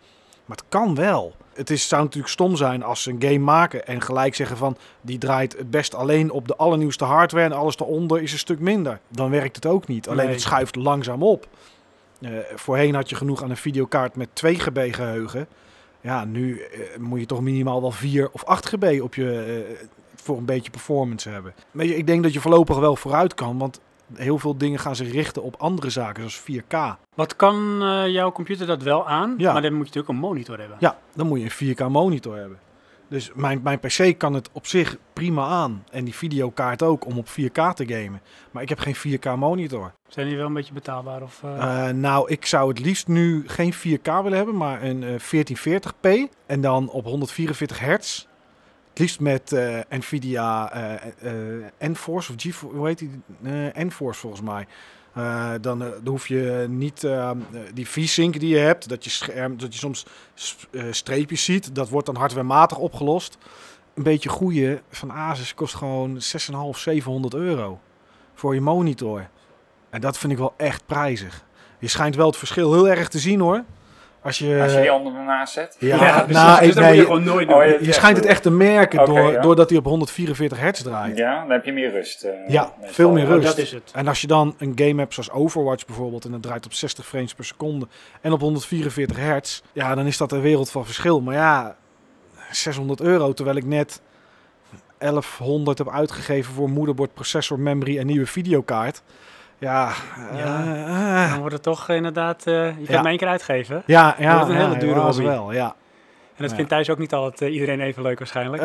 [0.45, 1.33] Maar het kan wel.
[1.53, 4.77] Het is, zou natuurlijk stom zijn als ze een game maken en gelijk zeggen van...
[5.01, 7.45] die draait het best alleen op de allernieuwste hardware...
[7.45, 8.99] en alles eronder is een stuk minder.
[9.07, 10.07] Dan werkt het ook niet.
[10.07, 10.33] Alleen Nee.
[10.33, 11.47] het schuift langzaam op.
[12.21, 15.47] Eh, voorheen had je genoeg aan een videokaart met 2 GB geheugen.
[16.01, 19.87] Ja, nu eh, moet je toch minimaal wel 4 of 8 GB op je, eh,
[20.15, 21.53] voor een beetje performance hebben.
[21.71, 23.79] Je, ik denk dat je voorlopig wel vooruit kan, want
[24.15, 26.99] heel veel dingen gaan zich richten op andere zaken, zoals 4K.
[27.15, 29.33] Wat kan eh, jouw computer dat wel aan?
[29.37, 29.53] Ja.
[29.53, 30.77] Maar dan moet je natuurlijk een monitor hebben.
[30.79, 32.59] Ja, dan moet je een 4K monitor hebben.
[33.07, 35.83] Dus mijn, mijn PC kan het op zich prima aan.
[35.91, 38.21] En die videokaart ook om op 4K te gamen.
[38.51, 39.93] Maar ik heb geen 4K monitor.
[40.07, 41.21] Zijn die wel een beetje betaalbaar?
[41.21, 45.03] Of, eh, Eh, nou, ik zou het liefst nu geen 4K willen hebben, maar een
[45.03, 46.29] eh, 1440p.
[46.45, 48.25] En dan op 144 hertz.
[48.93, 53.21] Het liefst met eh, Nvidia eh eh, Enforce of GeForce, hoe heet die?
[53.43, 54.67] Eh, Enforce volgens mij.
[55.13, 57.31] Eh, dan, eh, dan hoef je niet eh,
[57.73, 60.05] die V-Sync die je hebt, dat je, scherm, dat je soms
[60.71, 61.75] eh, streepjes ziet.
[61.75, 63.37] Dat wordt dan hardwarematig opgelost.
[63.93, 66.19] Een beetje goede van Asus kost gewoon 6,5,
[66.79, 67.79] 700 euro
[68.33, 69.29] voor je monitor.
[69.89, 71.45] En dat vind ik wel echt prijzig.
[71.79, 73.63] Je schijnt wel het verschil heel erg te zien hoor.
[74.23, 75.75] Als je, Als je die andere ernaast zet.
[75.79, 76.33] ja, precies.
[76.43, 77.77] nou, dus nee, moet je gewoon nooit Oh, doen.
[77.81, 79.41] je schijnt het echt te merken door, ja.
[79.41, 81.17] doordat hij op 144 hertz draait.
[81.17, 82.23] Ja, dan heb je meer rust.
[82.23, 82.93] eh, Ja, meestal.
[82.93, 83.45] veel meer Oh, rust.
[83.47, 83.91] dat is het.
[83.93, 87.05] En als je dan een game hebt zoals Overwatch bijvoorbeeld en dat draait op 60
[87.05, 87.87] frames per seconde
[88.21, 91.21] en op 144 hertz, ja, dan is dat een wereld van verschil.
[91.21, 91.75] Maar ja,
[92.51, 94.01] 600 euro terwijl ik net
[94.97, 99.01] 1100 heb uitgegeven voor moederbord, processor, memory en nieuwe videokaart.
[99.57, 99.89] Ja,
[100.35, 100.63] Ja.
[101.25, 103.01] eh, Dan wordt het toch inderdaad, eh, je kan Ja.
[103.01, 103.83] maar één keer uitgeven.
[103.85, 105.23] ja, ja, wordt een hele ja, dure hobby.
[105.23, 105.75] wel, ja.
[106.35, 106.55] En dat Ja.
[106.55, 108.61] vindt thuis ook niet altijd eh, iedereen even leuk waarschijnlijk.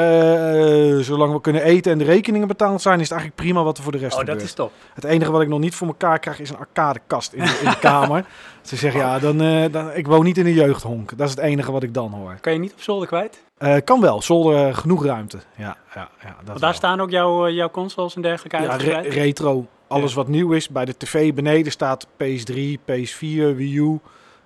[1.05, 3.83] Zolang we kunnen eten en de rekeningen betaald zijn, is het eigenlijk prima wat er
[3.83, 4.47] voor de rest oh, dat gebeurt.
[4.49, 4.73] is top.
[4.95, 7.71] Het enige wat ik nog niet voor elkaar krijg is een arcadekast in de, in
[7.71, 8.25] de kamer.
[8.63, 11.17] Ze zeggen ja, dan, eh, dan, ik woon niet in een jeugdhonk.
[11.19, 12.37] Dat is het enige wat ik dan hoor.
[12.41, 13.43] Kan je niet op zolder kwijt?
[13.85, 15.39] Kan wel, zolder genoeg ruimte.
[15.55, 16.73] Ja, ja, ja, dat Want daar wel.
[16.73, 19.13] staan ook jouw, jouw consoles en dergelijke ja, re- uitgebreid.
[19.15, 19.67] retro.
[19.89, 20.17] Alles Ja.
[20.17, 20.69] wat nieuw is.
[20.69, 23.99] Bij de tv beneden staat PS3, PS4, Wii U,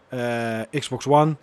[0.09, 1.37] eh, Xbox One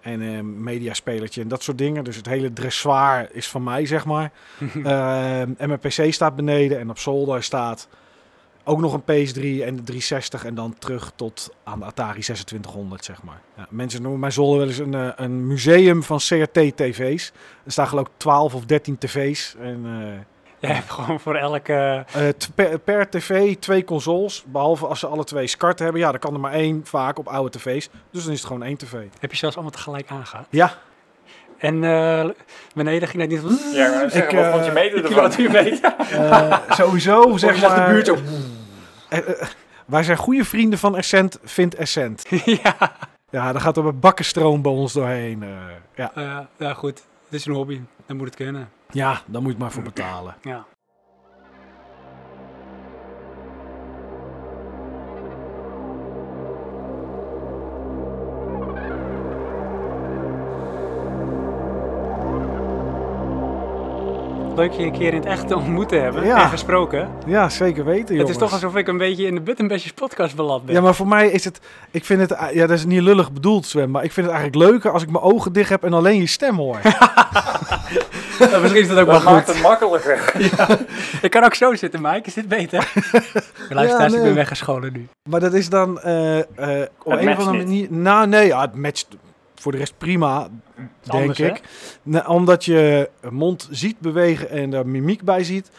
[0.00, 2.04] en een mediaspelertje en dat soort dingen.
[2.04, 4.32] Dus het hele dressoir is van mij, zeg maar.
[4.84, 7.88] Eh, en mijn PC staat beneden en op zolder staat
[8.64, 13.04] ook nog een PS3 en de 360 en dan terug tot aan de Atari 2600,
[13.04, 13.40] zeg maar.
[13.56, 17.32] Ja, mensen noemen mijn zolder wel eens een, een museum van CRT-tv's.
[17.64, 19.86] Er staan geloof ik 12 of 13 tv's en...
[20.74, 22.04] hebt gewoon voor elke...
[22.14, 26.00] eh, per, per tv twee consoles, behalve als ze alle twee SCART hebben.
[26.00, 27.88] Ja, dan kan er maar één vaak op oude tv's.
[28.10, 28.94] Dus dan is het gewoon één tv.
[29.20, 30.46] Heb je zelfs allemaal tegelijk aangehad?
[30.50, 30.74] Ja,
[31.58, 32.28] En eh,
[32.74, 33.72] beneden ging dat niet van...
[33.72, 35.30] Ja, maar zeggen, Ik, wat vond je eh, meter ervan?
[36.30, 37.86] eh, sowieso zeg Zeg maar...
[37.86, 38.16] de buurt zo...
[39.86, 42.24] wij zijn goede vrienden van Essent, vindt Essent.
[42.62, 42.76] ja.
[43.30, 45.42] Ja, dan gaat er een bakkenstroom bij ons doorheen.
[45.42, 45.48] eh,
[45.94, 46.10] ja.
[46.14, 47.02] Eh, ja, goed.
[47.24, 47.80] Het is een hobby.
[48.06, 48.68] Dan moet het kunnen.
[48.92, 50.34] Ja, daar moet je het maar voor betalen.
[50.42, 50.66] Ja.
[64.56, 66.42] Leuk je een keer in het echt te ontmoeten hebben Ja.
[66.42, 67.08] en gesproken.
[67.26, 68.30] Ja, zeker weten, Het jongens.
[68.30, 70.74] is toch alsof ik een beetje in de Buttonbashers podcast beland ben.
[70.74, 71.60] Ja, maar voor mij is het...
[71.90, 72.38] Ik vind het...
[72.52, 73.90] Ja, dat is niet lullig bedoeld, Sven.
[73.90, 76.26] Maar ik vind het eigenlijk leuker als ik mijn ogen dicht heb en alleen je
[76.26, 76.78] stem hoor.
[78.48, 80.32] Ja, misschien is dat ook wel Dat maakt het makkelijker.
[81.22, 82.22] Ik kan ook zo zitten, Mike.
[82.24, 82.92] Is dit beter?
[83.68, 84.26] Luisteraars, ik nee.
[84.26, 85.08] ben weggescholen nu.
[85.30, 86.00] maar dat is dan...
[86.00, 86.46] eh, eh,
[87.02, 87.86] op Het een of andere manier...
[87.90, 88.46] Nou, nee.
[88.46, 89.06] Ja, het matcht
[89.54, 90.48] voor de rest prima,
[91.00, 91.60] denk Anders, ik.
[92.02, 95.70] Nou, omdat je mond ziet bewegen en er mimiek bij ziet...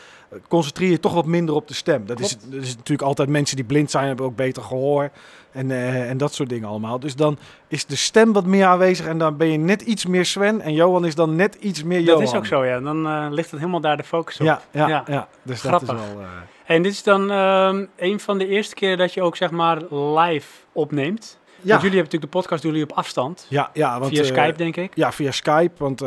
[0.47, 2.05] concentreer je toch wat minder op de stem.
[2.05, 5.11] Dat is, dat is natuurlijk altijd mensen die blind zijn, hebben ook beter gehoor.
[5.51, 6.99] En, eh, en dat soort dingen allemaal.
[6.99, 7.37] Dus dan
[7.67, 10.61] is de stem wat meer aanwezig en dan ben je net iets meer Sven.
[10.61, 12.19] En Johan is dan net iets meer Johan.
[12.19, 12.79] Dat is ook zo, ja.
[12.79, 14.45] Dan eh, ligt het helemaal daar de focus op.
[14.45, 15.03] Ja, ja, Ja.
[15.07, 15.27] ja.
[15.43, 15.87] Dus Grappig.
[15.87, 16.21] dat is wel...
[16.21, 16.27] eh,
[16.75, 19.77] En dit is dan ehm, een van de eerste keren dat je ook zeg maar
[19.93, 21.37] live opneemt.
[21.45, 23.45] ja, Want jullie hebben natuurlijk de podcast doen jullie op afstand.
[23.49, 24.91] ja, ja, want, via Skype, denk ik.
[24.95, 26.03] Ja, via Skype, want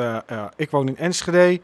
[0.56, 1.60] ik woon in Enschede.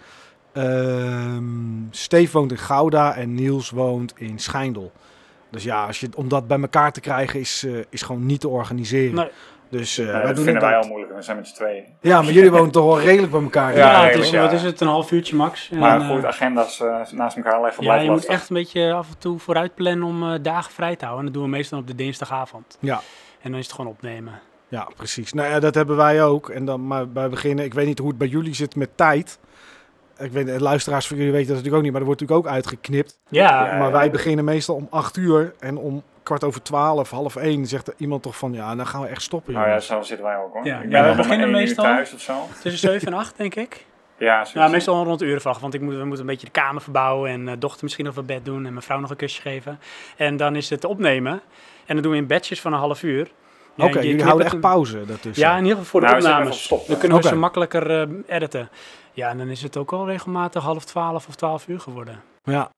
[0.52, 1.42] Ehm
[1.90, 4.92] Steve woont in Gouda en Niels woont in Schijndel.
[5.50, 8.40] Dus ja, als je, om dat bij elkaar te krijgen is, eh, is gewoon niet
[8.40, 9.14] te organiseren.
[9.14, 9.28] Nee.
[9.70, 11.14] Dus eh, Nee, wij dat doen vinden wij al moeilijk.
[11.14, 11.84] We zijn met z'n tweeën.
[12.00, 13.76] Ja, maar jullie wonen toch wel redelijk bij elkaar.
[13.76, 14.42] Ja, Ja, het redelijk, is, ja.
[14.42, 15.68] wat is het, een half uurtje max.
[15.70, 18.92] En, Maar eh, goed, agenda's eh, naast elkaar leggen ja, je moet echt een beetje
[18.92, 21.26] af en toe vooruit plannen om eh, dagen vrij te houden.
[21.26, 22.78] En dat doen we meestal op de dinsdagavond.
[22.80, 23.00] Ja.
[23.40, 24.40] En dan is het gewoon opnemen.
[24.68, 25.32] Ja, precies.
[25.32, 26.48] Nou ja, dat hebben wij ook.
[26.48, 29.38] En dan maar bij beginnen, ik weet niet hoe het bij jullie zit met tijd.
[30.20, 32.48] Ik weet, de luisteraars van jullie weten dat natuurlijk ook niet, maar er wordt natuurlijk
[32.48, 33.18] ook uitgeknipt.
[33.28, 37.66] Ja, maar wij beginnen meestal om 8 uur en om kwart over 12, half 1
[37.66, 39.52] zegt er iemand toch van ja, dan gaan we echt stoppen.
[39.52, 40.64] Nou ja, zo zitten wij ook hoor.
[40.66, 40.80] Ja.
[40.80, 42.46] We beginnen één uur meestal- thuis of zo.
[42.62, 43.84] tussen 7 en 8 denk ik.
[44.18, 44.46] Ja.
[44.54, 46.52] Ja, meestal rond de uur van acht, want ik moet, we moeten een beetje de
[46.52, 49.16] kamer verbouwen en eh, dochter misschien nog wat bed doen en mijn vrouw nog een
[49.16, 49.78] kusje geven.
[50.16, 51.40] En dan is het opnemen
[51.86, 53.30] en dat doen we in batches van een half uur.
[53.74, 55.46] Ja, Oké, jullie knipt houden echt pauze daartussen.
[55.46, 56.62] Ja, in ieder geval voor de Nou, opnames.
[56.64, 57.32] stop, Dan kunnen we Oké.
[57.34, 58.68] ze makkelijker eh, editen.
[59.12, 62.20] Ja, en dan is het ook al regelmatig half twaalf of twaalf uur geworden.
[62.42, 62.70] Ja.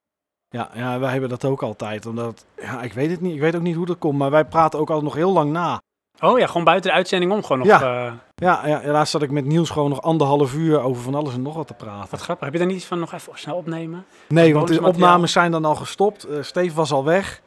[0.49, 2.05] Ja, ja, wij hebben dat ook altijd.
[2.05, 3.33] Omdat, ja, ik weet het niet.
[3.35, 4.17] Ik weet ook niet hoe dat komt.
[4.17, 5.81] Maar wij praten ook altijd nog heel lang na.
[6.19, 7.67] Oh ja, gewoon buiten de uitzending om gewoon nog.
[7.67, 8.05] Ja.
[8.07, 11.33] eh, Ja, ja, laatst zat ik met Niels gewoon nog anderhalf uur over van alles
[11.33, 12.07] en nog wat te praten.
[12.11, 12.43] wat grappig.
[12.45, 14.05] Heb je daar niet iets van nog even snel opnemen?
[14.27, 16.23] Nee, want de opnames zijn dan al gestopt.
[16.23, 17.41] Eh Steve was al weg.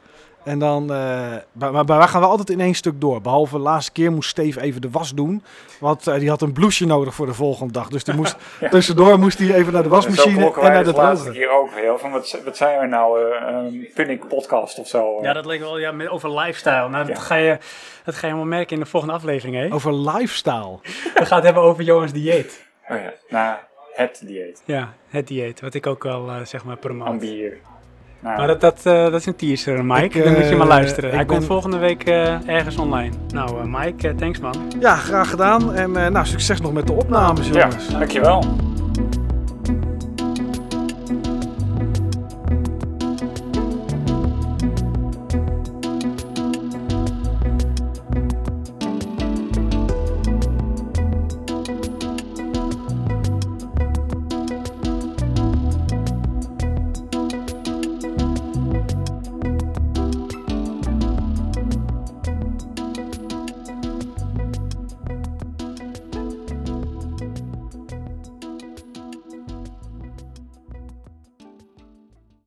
[0.46, 3.20] En dan, eh, maar, maar wij gaan wel altijd in één stuk door.
[3.20, 5.42] Behalve de laatste keer moest Steve even de was doen.
[5.80, 7.88] Want eh, die had een blouseje nodig voor de volgende dag.
[7.88, 8.68] Dus die moest, Ja.
[8.68, 11.32] tussendoor moest hij even naar de En zo wasmachine en wij naar de droger.
[11.32, 11.98] keer ook weer.
[11.98, 13.20] Van wat, wat zijn we nou?
[13.32, 15.16] eh, een Punic podcast of zo?
[15.18, 15.22] eh?
[15.24, 16.88] Ja, dat leek wel ja, over lifestyle.
[16.88, 17.22] Nou, dat, Ja.
[17.22, 17.58] ga je,
[18.04, 19.56] dat ga je helemaal merken in de volgende aflevering.
[19.56, 19.74] Hè?
[19.74, 20.78] Over lifestyle.
[21.14, 22.64] We gaan het hebben over Johans dieet.
[22.88, 23.56] Oh ja, nou,
[23.94, 24.62] het dieet.
[24.64, 25.60] Ja, het dieet.
[25.60, 27.10] Wat ik ook wel zeg maar promote.
[27.10, 27.58] Ambier.
[28.20, 30.18] Nou, Maar dat, dat, eh, dat is een teaser, Mike.
[30.18, 31.10] Ik, Dan moet je maar eh, luisteren.
[31.14, 33.10] Hij komt ben- volgende week eh, ergens online.
[33.28, 34.54] Nou, eh, Mike, thanks man.
[34.80, 35.74] Ja, graag gedaan.
[35.74, 37.88] En eh, nou, succes nog met de opnames, ja, jongens.
[37.88, 38.44] dankjewel.